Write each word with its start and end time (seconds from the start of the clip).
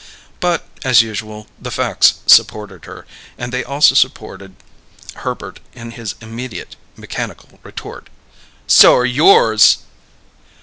But, 0.39 0.67
as 0.83 1.03
usual, 1.03 1.45
the 1.61 1.69
facts 1.69 2.15
supported 2.25 2.85
her; 2.85 3.05
and 3.37 3.53
they 3.53 3.63
also 3.63 3.93
supported 3.93 4.55
Herbert 5.17 5.59
in 5.73 5.91
his 5.91 6.15
immediate 6.21 6.75
mechanical 6.95 7.59
retort: 7.61 8.09
"So're 8.65 9.05
yours!" 9.05 9.77